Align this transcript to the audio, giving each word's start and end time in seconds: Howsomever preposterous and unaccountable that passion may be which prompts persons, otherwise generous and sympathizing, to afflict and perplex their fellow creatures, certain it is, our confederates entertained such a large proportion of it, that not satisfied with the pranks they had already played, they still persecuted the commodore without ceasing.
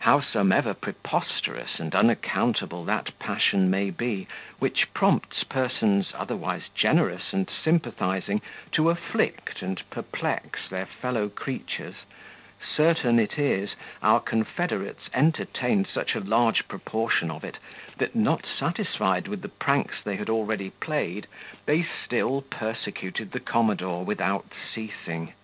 Howsomever 0.00 0.74
preposterous 0.74 1.78
and 1.78 1.94
unaccountable 1.94 2.84
that 2.86 3.16
passion 3.20 3.70
may 3.70 3.90
be 3.90 4.26
which 4.58 4.92
prompts 4.92 5.44
persons, 5.44 6.10
otherwise 6.14 6.64
generous 6.74 7.32
and 7.32 7.48
sympathizing, 7.48 8.42
to 8.72 8.90
afflict 8.90 9.62
and 9.62 9.88
perplex 9.88 10.68
their 10.68 10.84
fellow 10.86 11.28
creatures, 11.28 11.94
certain 12.74 13.20
it 13.20 13.38
is, 13.38 13.76
our 14.02 14.18
confederates 14.18 15.08
entertained 15.14 15.86
such 15.86 16.16
a 16.16 16.20
large 16.20 16.66
proportion 16.66 17.30
of 17.30 17.44
it, 17.44 17.58
that 17.98 18.16
not 18.16 18.44
satisfied 18.58 19.28
with 19.28 19.42
the 19.42 19.48
pranks 19.48 20.02
they 20.02 20.16
had 20.16 20.28
already 20.28 20.70
played, 20.70 21.28
they 21.66 21.86
still 22.04 22.42
persecuted 22.42 23.30
the 23.30 23.38
commodore 23.38 24.04
without 24.04 24.46
ceasing. 24.74 25.34